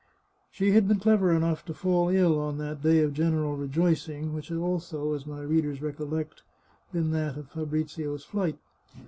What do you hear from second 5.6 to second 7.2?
recol lect, been